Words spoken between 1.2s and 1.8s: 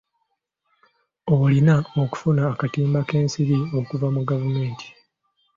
Olina